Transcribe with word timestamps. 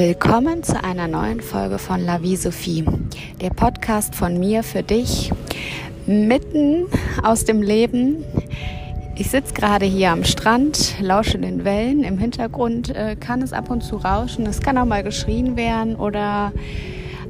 Willkommen 0.00 0.62
zu 0.62 0.82
einer 0.82 1.08
neuen 1.08 1.42
Folge 1.42 1.76
von 1.78 2.00
La 2.00 2.22
Vie 2.22 2.36
Sophie, 2.36 2.86
der 3.42 3.50
Podcast 3.50 4.14
von 4.14 4.40
mir 4.40 4.62
für 4.62 4.82
dich, 4.82 5.30
mitten 6.06 6.86
aus 7.22 7.44
dem 7.44 7.60
Leben. 7.60 8.24
Ich 9.16 9.28
sitze 9.28 9.52
gerade 9.52 9.84
hier 9.84 10.12
am 10.12 10.24
Strand, 10.24 10.94
lausche 11.02 11.38
den 11.38 11.66
Wellen. 11.66 12.02
Im 12.02 12.16
Hintergrund 12.16 12.96
äh, 12.96 13.14
kann 13.14 13.42
es 13.42 13.52
ab 13.52 13.68
und 13.68 13.82
zu 13.82 13.96
rauschen, 13.96 14.46
es 14.46 14.62
kann 14.62 14.78
auch 14.78 14.86
mal 14.86 15.02
geschrien 15.02 15.54
werden 15.54 15.96
oder 15.96 16.52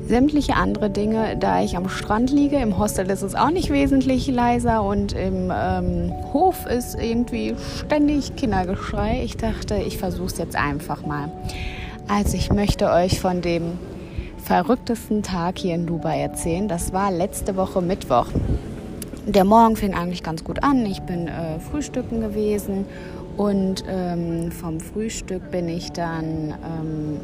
sämtliche 0.07 0.55
andere 0.55 0.91
Dinge, 0.91 1.37
da 1.41 1.65
ich 1.65 1.77
am 1.77 1.89
Strand 1.89 2.31
liege. 2.31 2.59
Im 2.59 2.79
Hostel 2.79 3.11
ist 3.11 3.23
es 3.23 3.35
auch 3.35 3.51
nicht 3.51 3.71
wesentlich 3.71 4.29
leiser 4.29 4.85
und 4.85 5.13
im 5.13 5.53
ähm, 5.53 6.13
Hof 6.33 6.67
ist 6.67 6.95
irgendwie 6.95 7.57
ständig 7.85 8.37
Kindergeschrei. 8.37 9.23
Ich 9.25 9.37
dachte, 9.37 9.75
ich 9.75 9.99
versuche 9.99 10.27
es 10.27 10.39
jetzt 10.39 10.55
einfach 10.55 11.05
mal. 11.05 11.33
Also 12.13 12.37
ich 12.37 12.51
möchte 12.53 12.91
euch 12.91 13.21
von 13.21 13.41
dem 13.41 13.79
verrücktesten 14.37 15.23
Tag 15.23 15.59
hier 15.59 15.77
in 15.77 15.87
Dubai 15.87 16.21
erzählen. 16.21 16.67
Das 16.67 16.93
war 16.93 17.13
letzte 17.13 17.55
Woche 17.55 17.81
Mittwoch. 17.81 18.27
Der 19.27 19.45
Morgen 19.45 19.77
fing 19.77 19.95
eigentlich 19.95 20.25
ganz 20.25 20.43
gut 20.43 20.65
an. 20.65 20.85
Ich 20.87 21.01
bin 21.03 21.29
äh, 21.29 21.61
frühstücken 21.61 22.21
gewesen 22.21 22.85
und 23.37 23.85
ähm, 23.89 24.51
vom 24.51 24.81
Frühstück 24.81 25.53
bin 25.53 25.69
ich 25.69 25.93
dann 25.93 26.53
ähm, 26.65 27.21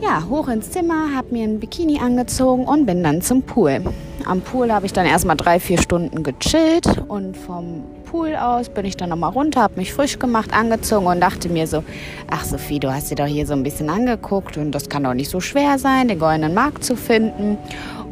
ja, 0.00 0.24
hoch 0.26 0.48
ins 0.48 0.70
Zimmer, 0.70 1.14
habe 1.14 1.34
mir 1.34 1.44
ein 1.44 1.60
Bikini 1.60 1.98
angezogen 1.98 2.64
und 2.64 2.86
bin 2.86 3.02
dann 3.02 3.20
zum 3.20 3.42
Pool. 3.42 3.82
Am 4.24 4.40
Pool 4.40 4.72
habe 4.72 4.86
ich 4.86 4.94
dann 4.94 5.04
erstmal 5.04 5.36
drei, 5.36 5.60
vier 5.60 5.78
Stunden 5.78 6.22
gechillt 6.22 6.86
und 7.08 7.36
vom 7.36 7.82
Pool 8.16 8.34
aus 8.34 8.70
bin 8.70 8.86
ich 8.86 8.96
dann 8.96 9.10
nochmal 9.10 9.30
runter, 9.30 9.60
habe 9.60 9.74
mich 9.76 9.92
frisch 9.92 10.18
gemacht, 10.18 10.50
angezogen 10.54 11.04
und 11.04 11.20
dachte 11.20 11.50
mir 11.50 11.66
so, 11.66 11.84
ach 12.30 12.46
Sophie, 12.46 12.80
du 12.80 12.90
hast 12.90 13.10
dir 13.10 13.14
doch 13.14 13.26
hier 13.26 13.46
so 13.46 13.52
ein 13.52 13.62
bisschen 13.62 13.90
angeguckt 13.90 14.56
und 14.56 14.72
das 14.72 14.88
kann 14.88 15.04
doch 15.04 15.12
nicht 15.12 15.30
so 15.30 15.38
schwer 15.40 15.78
sein, 15.78 16.08
den 16.08 16.18
goldenen 16.18 16.54
Markt 16.54 16.82
zu 16.82 16.96
finden 16.96 17.58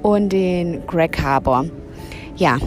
und 0.03 0.29
den 0.29 0.87
Greg 0.87 1.23
Harbor. 1.23 1.65
Ja, 2.37 2.59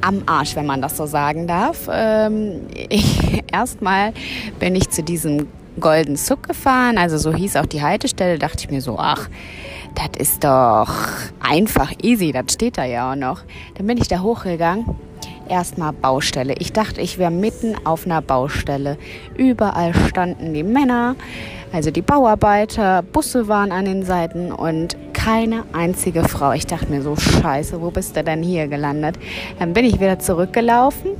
am 0.00 0.22
Arsch, 0.24 0.56
wenn 0.56 0.64
man 0.64 0.80
das 0.80 0.96
so 0.96 1.04
sagen 1.04 1.46
darf. 1.46 1.90
Ähm, 1.92 2.62
Erstmal 3.52 4.14
bin 4.58 4.74
ich 4.74 4.88
zu 4.88 5.02
diesem 5.02 5.46
Golden 5.78 6.16
Zuck 6.16 6.48
gefahren, 6.48 6.96
also 6.96 7.18
so 7.18 7.34
hieß 7.34 7.56
auch 7.56 7.66
die 7.66 7.82
Haltestelle, 7.82 8.38
dachte 8.38 8.64
ich 8.64 8.70
mir 8.70 8.80
so, 8.80 8.98
ach, 8.98 9.28
das 9.94 10.18
ist 10.18 10.42
doch 10.42 10.90
einfach 11.38 11.92
easy, 12.02 12.32
das 12.32 12.54
steht 12.54 12.78
da 12.78 12.86
ja 12.86 13.12
auch 13.12 13.16
noch. 13.16 13.42
Dann 13.74 13.86
bin 13.86 13.98
ich 13.98 14.08
da 14.08 14.20
hochgegangen. 14.20 14.86
Erstmal 15.50 15.92
Baustelle. 15.92 16.54
Ich 16.60 16.72
dachte, 16.72 17.00
ich 17.00 17.18
wäre 17.18 17.32
mitten 17.32 17.74
auf 17.84 18.06
einer 18.06 18.22
Baustelle. 18.22 18.96
Überall 19.36 19.92
standen 19.94 20.54
die 20.54 20.62
Männer, 20.62 21.16
also 21.72 21.90
die 21.90 22.02
Bauarbeiter, 22.02 23.02
Busse 23.02 23.48
waren 23.48 23.72
an 23.72 23.84
den 23.84 24.04
Seiten 24.04 24.52
und 24.52 24.96
keine 25.12 25.64
einzige 25.72 26.22
Frau. 26.22 26.52
Ich 26.52 26.68
dachte 26.68 26.86
mir 26.86 27.02
so, 27.02 27.16
scheiße, 27.16 27.82
wo 27.82 27.90
bist 27.90 28.16
du 28.16 28.22
denn 28.22 28.44
hier 28.44 28.68
gelandet? 28.68 29.16
Dann 29.58 29.72
bin 29.72 29.84
ich 29.84 29.98
wieder 29.98 30.20
zurückgelaufen 30.20 31.10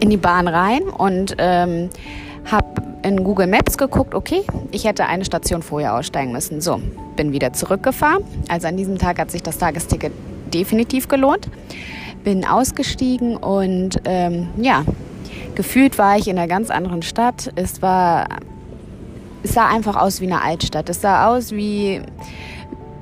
in 0.00 0.08
die 0.08 0.16
Bahn 0.16 0.48
rein 0.48 0.84
und 0.84 1.36
ähm, 1.36 1.90
habe 2.50 2.82
in 3.02 3.22
Google 3.22 3.48
Maps 3.48 3.76
geguckt, 3.76 4.14
okay, 4.14 4.44
ich 4.70 4.84
hätte 4.86 5.04
eine 5.04 5.26
Station 5.26 5.62
vorher 5.62 5.94
aussteigen 5.94 6.32
müssen. 6.32 6.62
So, 6.62 6.80
bin 7.16 7.32
wieder 7.32 7.52
zurückgefahren. 7.52 8.24
Also 8.48 8.66
an 8.66 8.78
diesem 8.78 8.96
Tag 8.96 9.18
hat 9.18 9.30
sich 9.30 9.42
das 9.42 9.58
Tagesticket 9.58 10.12
definitiv 10.54 11.06
gelohnt. 11.06 11.50
Bin 12.24 12.44
ausgestiegen 12.46 13.36
und 13.36 14.00
ähm, 14.06 14.48
ja, 14.56 14.84
gefühlt 15.54 15.98
war 15.98 16.16
ich 16.16 16.26
in 16.26 16.38
einer 16.38 16.48
ganz 16.48 16.70
anderen 16.70 17.02
Stadt. 17.02 17.52
Es 17.54 17.82
war, 17.82 18.26
es 19.42 19.54
sah 19.54 19.68
einfach 19.68 19.96
aus 19.96 20.20
wie 20.20 20.26
eine 20.26 20.42
Altstadt. 20.42 20.88
Es 20.88 21.02
sah 21.02 21.28
aus 21.28 21.52
wie 21.52 22.00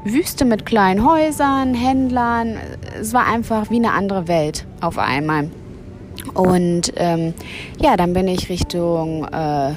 Wüste 0.05 0.45
mit 0.45 0.67
kleinen 0.67 1.09
Häusern, 1.09 1.75
Händlern. 1.75 2.57
Es 3.01 3.13
war 3.13 3.27
einfach 3.27 3.71
wie 3.71 3.77
eine 3.77 3.93
andere 3.93 4.27
Welt 4.27 4.67
auf 4.81 4.99
einmal. 4.99 5.51
Und 6.35 6.93
ähm, 6.97 7.35
ja, 7.81 7.97
dann 7.97 8.13
bin 8.13 8.29
ich 8.29 8.49
Richtung 8.49 9.25
äh, 9.27 9.73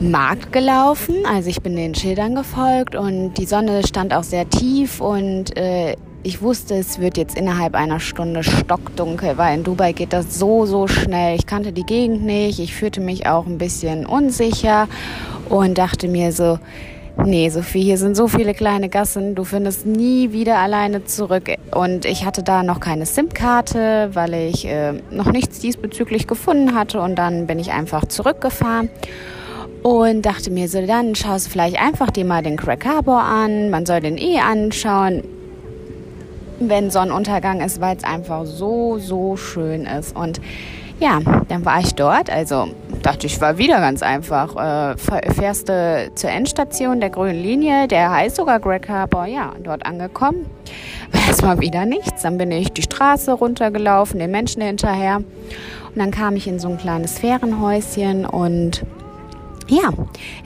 Markt 0.00 0.52
gelaufen. 0.52 1.16
Also 1.26 1.48
ich 1.48 1.62
bin 1.62 1.76
den 1.76 1.94
Schildern 1.94 2.34
gefolgt 2.34 2.96
und 2.96 3.34
die 3.34 3.46
Sonne 3.46 3.86
stand 3.86 4.12
auch 4.12 4.24
sehr 4.24 4.48
tief 4.48 5.00
und 5.00 5.56
äh, 5.56 5.96
ich 6.22 6.40
wusste, 6.42 6.74
es 6.74 7.00
wird 7.00 7.16
jetzt 7.16 7.36
innerhalb 7.36 7.74
einer 7.74 8.00
Stunde 8.00 8.42
stockdunkel, 8.44 9.36
weil 9.38 9.56
in 9.58 9.64
Dubai 9.64 9.92
geht 9.92 10.12
das 10.12 10.38
so, 10.38 10.66
so 10.66 10.86
schnell. 10.86 11.36
Ich 11.36 11.46
kannte 11.46 11.72
die 11.72 11.84
Gegend 11.84 12.24
nicht, 12.24 12.58
ich 12.58 12.74
fühlte 12.74 13.00
mich 13.00 13.26
auch 13.26 13.46
ein 13.46 13.58
bisschen 13.58 14.06
unsicher 14.06 14.88
und 15.48 15.78
dachte 15.78 16.08
mir 16.08 16.32
so, 16.32 16.58
Nee, 17.24 17.50
Sophie, 17.50 17.82
hier 17.82 17.98
sind 17.98 18.16
so 18.16 18.26
viele 18.26 18.54
kleine 18.54 18.88
Gassen, 18.88 19.34
du 19.34 19.44
findest 19.44 19.84
nie 19.84 20.32
wieder 20.32 20.56
alleine 20.56 21.04
zurück. 21.04 21.50
Und 21.70 22.06
ich 22.06 22.24
hatte 22.24 22.42
da 22.42 22.62
noch 22.62 22.80
keine 22.80 23.04
SIM-Karte, 23.04 24.10
weil 24.14 24.32
ich 24.32 24.64
äh, 24.64 24.94
noch 25.10 25.30
nichts 25.30 25.58
diesbezüglich 25.58 26.26
gefunden 26.26 26.74
hatte. 26.74 27.02
Und 27.02 27.16
dann 27.16 27.46
bin 27.46 27.58
ich 27.58 27.70
einfach 27.70 28.06
zurückgefahren 28.06 28.88
und 29.82 30.22
dachte 30.22 30.50
mir 30.50 30.68
so, 30.68 30.84
dann 30.86 31.14
schaust 31.14 31.46
du 31.46 31.50
vielleicht 31.50 31.80
einfach 31.80 32.10
dir 32.10 32.24
mal 32.24 32.42
den 32.42 32.56
Crack 32.56 32.86
Harbor 32.86 33.20
an. 33.20 33.68
Man 33.68 33.84
soll 33.84 34.00
den 34.00 34.16
eh 34.16 34.38
anschauen, 34.38 35.22
wenn 36.68 36.90
Sonnenuntergang 36.90 37.60
ist, 37.60 37.80
weil 37.80 37.96
es 37.96 38.04
einfach 38.04 38.44
so, 38.44 38.98
so 38.98 39.36
schön 39.36 39.86
ist. 39.86 40.16
Und 40.16 40.40
ja, 41.00 41.20
dann 41.48 41.64
war 41.64 41.80
ich 41.80 41.94
dort. 41.94 42.30
Also 42.30 42.68
dachte 43.02 43.26
ich, 43.26 43.40
war 43.40 43.58
wieder 43.58 43.80
ganz 43.80 44.02
einfach. 44.02 44.56
Äh, 44.56 44.96
fährst 44.96 45.68
du 45.68 46.10
zur 46.14 46.30
Endstation 46.30 47.00
der 47.00 47.10
grünen 47.10 47.42
Linie, 47.42 47.88
der 47.88 48.10
heißt 48.10 48.36
sogar 48.36 48.60
Greg 48.60 48.88
Harbor. 48.88 49.26
Ja, 49.26 49.52
dort 49.62 49.84
angekommen. 49.84 50.46
War 51.12 51.26
erstmal 51.26 51.60
wieder 51.60 51.84
nichts. 51.84 52.22
Dann 52.22 52.38
bin 52.38 52.50
ich 52.52 52.72
die 52.72 52.82
Straße 52.82 53.32
runtergelaufen, 53.32 54.18
den 54.18 54.30
Menschen 54.30 54.62
hinterher. 54.62 55.16
Und 55.16 55.96
dann 55.96 56.10
kam 56.10 56.36
ich 56.36 56.46
in 56.46 56.58
so 56.58 56.68
ein 56.68 56.78
kleines 56.78 57.18
Fährenhäuschen 57.18 58.24
und 58.24 58.82
ja, 59.68 59.90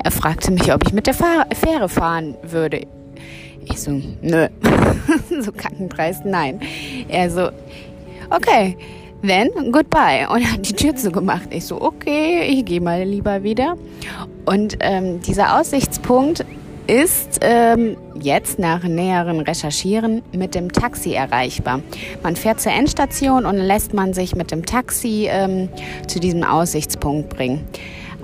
er 0.02 0.10
fragte 0.10 0.50
mich, 0.50 0.72
ob 0.72 0.86
ich 0.86 0.92
mit 0.92 1.06
der 1.06 1.14
Fähre 1.14 1.88
fahren 1.88 2.34
würde. 2.42 2.86
Ich 3.64 3.80
so, 3.80 4.00
nö. 4.22 4.48
so 5.40 5.52
kackendreist, 5.52 6.24
nein. 6.24 6.60
Er 7.08 7.30
so, 7.30 7.50
okay, 8.30 8.76
then 9.22 9.50
goodbye. 9.72 10.26
Und 10.28 10.50
hat 10.50 10.68
die 10.68 10.74
Tür 10.74 10.94
zugemacht. 10.96 11.48
Ich 11.50 11.66
so, 11.66 11.80
okay, 11.80 12.42
ich 12.48 12.64
gehe 12.64 12.80
mal 12.80 13.02
lieber 13.02 13.42
wieder. 13.42 13.76
Und 14.44 14.76
ähm, 14.80 15.20
dieser 15.20 15.58
Aussichtspunkt 15.58 16.44
ist 16.86 17.40
ähm, 17.42 17.96
jetzt 18.20 18.58
nach 18.58 18.84
näheren 18.84 19.40
Recherchieren 19.40 20.22
mit 20.32 20.54
dem 20.54 20.70
Taxi 20.70 21.12
erreichbar. 21.14 21.80
Man 22.22 22.36
fährt 22.36 22.60
zur 22.60 22.72
Endstation 22.72 23.44
und 23.44 23.56
lässt 23.56 23.92
man 23.92 24.14
sich 24.14 24.36
mit 24.36 24.52
dem 24.52 24.64
Taxi 24.64 25.26
ähm, 25.28 25.68
zu 26.06 26.20
diesem 26.20 26.44
Aussichtspunkt 26.44 27.30
bringen. 27.30 27.64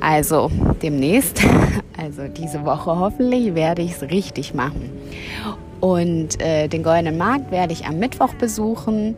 Also 0.01 0.51
demnächst, 0.81 1.43
also 1.97 2.29
diese 2.29 2.65
Woche 2.65 2.99
hoffentlich, 2.99 3.55
werde 3.55 3.83
ich 3.83 3.93
es 3.93 4.03
richtig 4.03 4.55
machen. 4.55 4.91
Und 5.83 6.41
äh, 6.41 6.69
den 6.69 6.85
Goldenen 6.85 7.19
Markt 7.19 7.51
werde 7.51 7.73
ich 7.73 7.87
am 7.87 7.99
Mittwoch 7.99 8.35
besuchen 8.35 9.17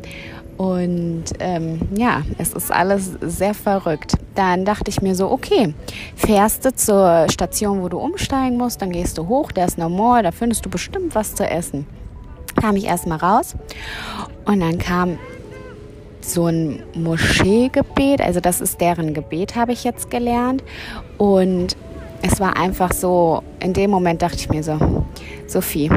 und 0.56 1.25
ähm, 1.41 1.80
ja, 1.94 2.22
es 2.38 2.54
ist 2.54 2.72
alles 2.72 3.19
sehr 3.20 3.52
verrückt. 3.52 4.14
Dann 4.34 4.64
dachte 4.64 4.88
ich 4.88 5.02
mir 5.02 5.14
so, 5.14 5.30
okay, 5.30 5.75
fährst 6.16 6.64
du 6.64 6.75
zur 6.75 7.26
Station, 7.30 7.82
wo 7.82 7.91
du 7.91 7.98
umsteigen 7.98 8.56
musst, 8.56 8.80
dann 8.80 8.92
gehst 8.92 9.19
du 9.19 9.28
hoch, 9.28 9.52
da 9.52 9.66
ist 9.66 9.76
No 9.76 9.91
More, 9.91 10.22
da 10.22 10.30
findest 10.30 10.64
du 10.64 10.70
bestimmt 10.70 11.14
was 11.14 11.34
zu 11.34 11.44
essen. 11.44 11.86
Kam 12.58 12.76
ich 12.76 12.86
erstmal 12.86 13.19
raus 13.19 13.56
und 14.46 14.60
dann 14.60 14.78
kam 14.78 15.19
so 16.22 16.46
ein 16.46 16.82
Moscheegebet, 16.94 18.22
also 18.22 18.40
das 18.40 18.62
ist 18.62 18.81
deren 18.81 19.12
Gebet, 19.12 19.55
habe 19.55 19.72
ich 19.72 19.84
jetzt 19.84 20.08
gelernt. 20.10 20.64
Und 21.19 21.76
es 22.22 22.40
war 22.40 22.56
einfach 22.56 22.93
so, 22.93 23.43
in 23.60 23.75
dem 23.75 23.90
Moment 23.90 24.22
dachte 24.22 24.37
ich 24.37 24.49
mir 24.49 24.62
so, 24.62 25.05
Sophie, 25.46 25.90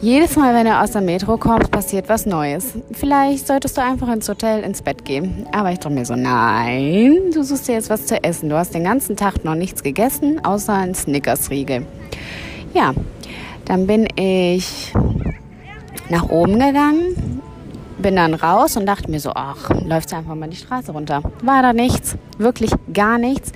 jedes 0.00 0.36
Mal, 0.36 0.54
wenn 0.54 0.64
du 0.64 0.78
aus 0.78 0.92
der 0.92 1.02
Metro 1.02 1.36
kommst, 1.36 1.70
passiert 1.70 2.08
was 2.08 2.24
Neues. 2.24 2.72
Vielleicht 2.92 3.46
solltest 3.46 3.76
du 3.76 3.82
einfach 3.82 4.08
ins 4.12 4.28
Hotel 4.28 4.62
ins 4.62 4.82
Bett 4.82 5.04
gehen. 5.04 5.46
Aber 5.52 5.70
ich 5.72 5.78
dachte 5.78 5.94
mir 5.94 6.04
so, 6.04 6.14
nein, 6.14 7.18
du 7.34 7.42
suchst 7.42 7.68
dir 7.68 7.72
jetzt 7.72 7.90
was 7.90 8.06
zu 8.06 8.22
essen. 8.22 8.48
Du 8.48 8.56
hast 8.56 8.74
den 8.74 8.84
ganzen 8.84 9.16
Tag 9.16 9.44
noch 9.44 9.54
nichts 9.54 9.82
gegessen, 9.82 10.42
außer 10.44 10.72
ein 10.72 10.94
Snickers-Riegel. 10.94 11.86
Ja, 12.72 12.94
dann 13.66 13.86
bin 13.86 14.08
ich 14.16 14.92
nach 16.08 16.28
oben 16.28 16.54
gegangen, 16.54 17.39
bin 18.00 18.16
dann 18.16 18.34
raus 18.34 18.76
und 18.76 18.86
dachte 18.86 19.10
mir 19.10 19.20
so, 19.20 19.32
ach, 19.34 19.70
läuft 19.84 20.12
einfach 20.12 20.34
mal 20.34 20.48
die 20.48 20.56
Straße 20.56 20.92
runter. 20.92 21.22
War 21.42 21.62
da 21.62 21.72
nichts, 21.72 22.16
wirklich 22.38 22.72
gar 22.92 23.18
nichts 23.18 23.52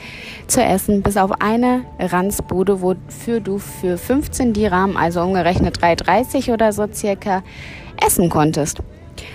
zu 0.46 0.62
essen, 0.62 1.02
bis 1.02 1.16
auf 1.16 1.40
eine 1.40 1.82
Ranzbude, 1.98 2.80
wofür 2.82 3.40
du 3.40 3.58
für 3.58 3.98
15 3.98 4.52
Dirham, 4.52 4.96
also 4.96 5.22
umgerechnet 5.22 5.78
3,30 5.78 6.52
oder 6.52 6.72
so 6.72 6.86
circa, 6.92 7.42
essen 8.04 8.28
konntest. 8.28 8.80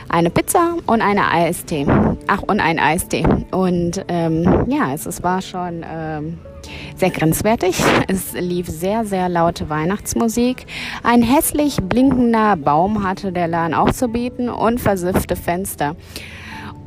Eine 0.09 0.29
Pizza 0.29 0.75
und 0.85 1.01
eine 1.01 1.31
Eistee. 1.31 1.85
Ach, 2.27 2.41
und 2.43 2.59
ein 2.59 2.79
Eistee. 2.79 3.25
Und 3.51 4.03
ähm, 4.07 4.65
ja, 4.67 4.93
es, 4.93 5.05
es 5.05 5.23
war 5.23 5.41
schon 5.41 5.85
ähm, 5.89 6.39
sehr 6.95 7.11
grenzwertig. 7.11 7.81
Es 8.07 8.33
lief 8.33 8.67
sehr, 8.67 9.05
sehr 9.05 9.29
laute 9.29 9.69
Weihnachtsmusik. 9.69 10.65
Ein 11.03 11.21
hässlich 11.21 11.77
blinkender 11.77 12.55
Baum 12.57 13.03
hatte 13.07 13.31
der 13.31 13.47
Laden 13.47 13.73
auch 13.73 13.91
zu 13.91 14.07
bieten 14.07 14.49
und 14.49 14.79
versiffte 14.79 15.35
Fenster. 15.35 15.95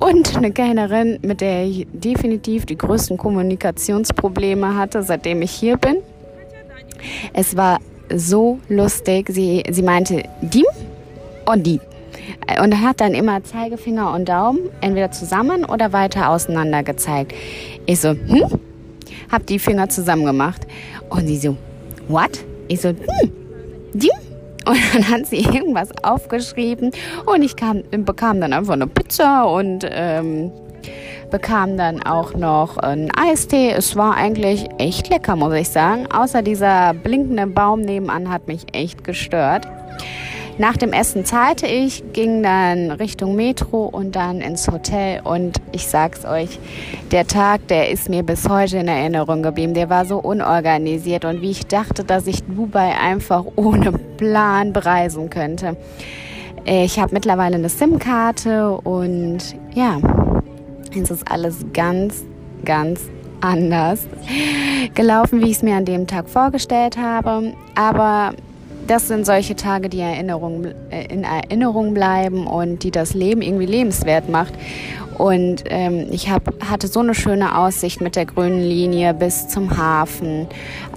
Und 0.01 0.37
eine 0.37 0.51
Kellnerin, 0.51 1.21
mit 1.23 1.41
der 1.41 1.65
ich 1.65 1.87
definitiv 1.93 2.67
die 2.67 2.77
größten 2.77 3.17
Kommunikationsprobleme 3.17 4.77
hatte, 4.77 5.05
seitdem 5.05 5.43
ich 5.43 5.53
hier 5.53 5.77
bin. 5.77 5.99
Es 7.33 7.57
war 7.57 7.79
so 8.13 8.59
lustig. 8.69 9.29
Sie, 9.31 9.63
sie 9.71 9.83
meinte, 9.83 10.25
die 10.41 10.65
und 11.47 11.65
die. 11.65 11.81
Und 12.63 12.81
hat 12.81 13.01
dann 13.01 13.15
immer 13.15 13.43
Zeigefinger 13.43 14.13
und 14.15 14.29
Daumen 14.29 14.71
entweder 14.81 15.11
zusammen 15.11 15.65
oder 15.65 15.93
weiter 15.93 16.31
auseinander 16.31 16.83
gezeigt. 16.83 17.33
Ich 17.87 18.01
so, 18.01 18.11
hm? 18.11 18.61
Hab 19.31 19.47
die 19.47 19.59
Finger 19.59 19.89
zusammen 19.89 20.25
gemacht. 20.25 20.67
Und 21.09 21.27
sie 21.27 21.37
so, 21.37 21.57
what? 22.09 22.41
Ich 22.69 22.81
so, 22.81 22.91
hm, 22.91 23.33
die? 23.93 24.11
Und 24.65 24.79
dann 24.95 25.09
hat 25.09 25.27
sie 25.27 25.39
irgendwas 25.39 25.89
aufgeschrieben 26.03 26.93
und 27.27 27.43
ich 27.43 27.57
kam, 27.57 27.83
bekam 27.91 28.41
dann 28.41 28.53
einfach 28.53 28.75
eine 28.75 28.87
Pizza 28.87 29.45
und 29.45 29.85
ähm, 29.91 30.53
bekam 31.31 31.77
dann 31.77 32.03
auch 32.03 32.35
noch 32.35 32.77
einen 32.77 33.11
Eistee. 33.11 33.73
Es 33.73 33.97
war 33.97 34.15
eigentlich 34.15 34.69
echt 34.79 35.09
lecker, 35.09 35.35
muss 35.35 35.55
ich 35.55 35.69
sagen. 35.69 36.07
Außer 36.13 36.43
dieser 36.43 36.95
blinkende 36.95 37.47
Baum 37.47 37.81
nebenan 37.81 38.31
hat 38.31 38.47
mich 38.47 38.67
echt 38.73 39.03
gestört. 39.03 39.67
Nach 40.59 40.77
dem 40.77 40.93
Essen 40.93 41.25
zahlte 41.25 41.67
ich, 41.67 42.05
ging 42.13 42.43
dann 42.43 42.91
Richtung 42.91 43.37
Metro 43.37 43.85
und 43.85 44.15
dann 44.17 44.41
ins 44.41 44.69
Hotel. 44.69 45.21
Und 45.25 45.61
ich 45.73 45.87
sag's 45.87 46.25
euch, 46.25 46.59
der 47.11 47.27
Tag, 47.27 47.67
der 47.69 47.91
ist 47.91 48.09
mir 48.11 48.23
bis 48.23 48.49
heute 48.49 48.79
in 48.79 48.89
Erinnerung 48.89 49.43
geblieben. 49.43 49.73
Der 49.73 49.89
war 49.89 50.05
so 50.05 50.19
unorganisiert 50.19 51.25
und 51.25 51.41
wie 51.41 51.51
ich 51.51 51.67
dachte, 51.67 52.05
dass 52.05 52.27
ich 52.27 52.43
Dubai 52.43 52.95
einfach 52.99 53.45
ohne 53.57 53.93
Plan 53.93 54.73
bereisen 54.73 55.31
könnte. 55.31 55.77
Ich 56.65 56.99
habe 57.01 57.15
mittlerweile 57.15 57.57
eine 57.57 57.69
SIM-Karte 57.69 58.73
und 58.73 59.39
ja, 59.75 59.99
es 60.95 61.11
ist 61.11 61.29
alles 61.31 61.65
ganz, 61.73 62.25
ganz 62.65 63.01
anders 63.41 64.07
gelaufen, 64.95 65.41
wie 65.41 65.47
ich 65.47 65.57
es 65.57 65.63
mir 65.63 65.75
an 65.77 65.85
dem 65.87 66.07
Tag 66.07 66.29
vorgestellt 66.29 66.97
habe. 66.97 67.55
Aber 67.75 68.35
das 68.87 69.08
sind 69.08 69.26
solche 69.26 69.56
Tage, 69.56 69.88
die 69.88 70.00
Erinnerung, 70.00 70.67
äh, 70.90 71.06
in 71.06 71.25
Erinnerung 71.25 71.94
bleiben 71.94 72.46
und 72.46 72.82
die 72.82 72.90
das 72.90 73.14
Leben 73.14 73.43
irgendwie 73.43 73.67
lebenswert 73.67 74.29
macht. 74.29 74.55
Und 75.19 75.64
ähm, 75.67 76.06
ich 76.11 76.31
hab, 76.31 76.52
hatte 76.69 76.88
so 76.88 77.00
eine 77.00 77.14
schöne 77.14 77.58
Aussicht 77.58 78.00
mit 78.00 78.17
der 78.17 78.26
grünen 78.26 78.61
Linie 78.61 79.14
bis 79.14 79.49
zum 79.49 79.76
Hafen, 79.76 80.46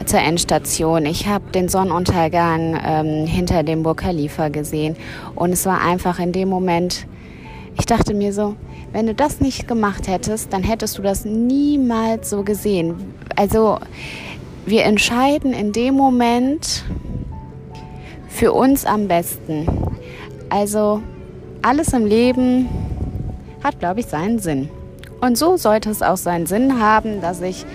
zur 0.05 0.19
Endstation. 0.19 1.05
Ich 1.05 1.27
habe 1.27 1.51
den 1.51 1.69
Sonnenuntergang 1.69 2.79
ähm, 2.83 3.27
hinter 3.27 3.63
dem 3.63 3.83
Burj 3.83 3.97
Khalifa 3.97 4.49
gesehen. 4.49 4.95
Und 5.35 5.51
es 5.51 5.65
war 5.65 5.81
einfach 5.81 6.19
in 6.19 6.31
dem 6.31 6.49
Moment, 6.49 7.05
ich 7.77 7.85
dachte 7.85 8.13
mir 8.13 8.33
so, 8.33 8.55
wenn 8.93 9.07
du 9.07 9.13
das 9.13 9.41
nicht 9.41 9.67
gemacht 9.67 10.07
hättest, 10.07 10.53
dann 10.53 10.63
hättest 10.63 10.97
du 10.97 11.01
das 11.01 11.25
niemals 11.25 12.29
so 12.29 12.43
gesehen. 12.43 12.95
Also 13.35 13.79
wir 14.65 14.83
entscheiden 14.85 15.53
in 15.53 15.73
dem 15.73 15.95
Moment, 15.95 16.85
für 18.35 18.51
uns 18.51 18.85
am 18.85 19.07
besten. 19.07 19.65
Also 20.49 21.01
alles 21.61 21.93
im 21.93 22.05
Leben 22.05 22.67
hat, 23.63 23.79
glaube 23.79 24.01
ich, 24.01 24.07
seinen 24.07 24.39
Sinn. 24.39 24.69
Und 25.21 25.37
so 25.37 25.55
sollte 25.57 25.89
es 25.89 26.01
auch 26.01 26.17
seinen 26.17 26.45
Sinn 26.45 26.79
haben, 26.79 27.21
dass 27.21 27.41
ich 27.41 27.65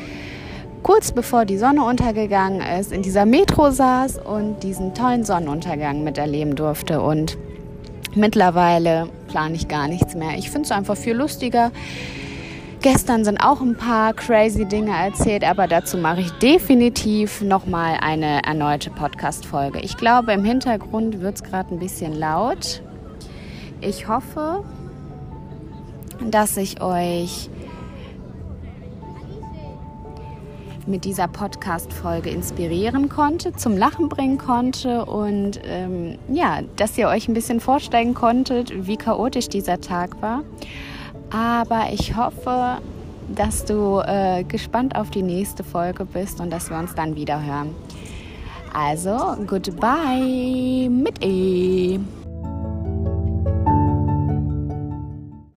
kurz 0.83 1.13
bevor 1.13 1.47
die 1.47 1.57
Sonne 1.57 1.83
untergegangen 1.83 2.61
ist, 2.61 2.93
in 2.93 3.03
dieser 3.03 3.25
Metro 3.25 3.71
saß 3.71 4.19
und 4.19 4.63
diesen 4.63 4.95
tollen 4.95 5.25
Sonnenuntergang 5.25 6.05
miterleben 6.05 6.55
durfte. 6.55 7.01
Und 7.01 7.39
mittlerweile 8.15 9.09
plane 9.29 9.55
ich 9.55 9.67
gar 9.67 9.89
nichts 9.89 10.15
mehr. 10.15 10.37
Ich 10.37 10.51
finde 10.51 10.67
es 10.67 10.73
einfach 10.73 10.97
viel 10.97 11.15
lustiger, 11.15 11.73
Gestern 12.83 13.27
sind 13.27 13.45
auch 13.45 13.61
ein 13.61 13.77
paar 13.77 14.15
crazy 14.15 14.65
Dinge 14.65 14.97
erzählt, 14.97 15.45
aber 15.45 15.67
dazu 15.67 15.99
mache 15.99 16.23
ich 16.23 16.31
definitiv 16.39 17.43
nochmal 17.43 17.99
eine 18.01 18.43
erneute 18.43 18.89
Podcast-Folge. 18.89 19.81
Ich 19.81 19.99
glaube, 19.99 20.33
im 20.33 20.45
Hintergrund 20.45 21.21
wird 21.21 21.35
es 21.35 21.43
gerade 21.43 21.75
ein 21.75 21.79
bisschen 21.79 22.15
laut. 22.15 22.83
Ich 23.83 24.09
hoffe, 24.09 24.65
dass 26.25 26.57
ich 26.57 26.81
euch 26.81 27.51
mit 30.87 31.05
dieser 31.05 31.29
Podcast-Folge 31.29 32.31
inspirieren 32.31 33.11
konnte, 33.11 33.53
zum 33.53 33.77
Lachen 33.77 34.09
bringen 34.09 34.39
konnte 34.39 35.05
und 35.05 35.61
ähm, 35.65 36.17
ja, 36.29 36.61
dass 36.77 36.97
ihr 36.97 37.09
euch 37.09 37.29
ein 37.29 37.35
bisschen 37.35 37.61
vorstellen 37.61 38.15
konntet, 38.15 38.87
wie 38.87 38.97
chaotisch 38.97 39.51
dieser 39.51 39.83
Tag 39.83 40.23
war. 40.23 40.45
Aber 41.31 41.93
ich 41.93 42.17
hoffe, 42.17 42.79
dass 43.29 43.65
du 43.65 44.01
äh, 44.01 44.45
gespannt 44.45 44.97
auf 44.97 45.11
die 45.11 45.23
nächste 45.23 45.63
Folge 45.63 46.05
bist 46.05 46.41
und 46.41 46.51
dass 46.51 46.71
wir 46.71 46.79
uns 46.79 46.95
dann 46.95 47.15
wieder 47.15 47.43
hören. 47.43 47.75
Also, 48.73 49.37
goodbye 49.47 50.89
mit 50.89 51.25
E. 51.25 51.99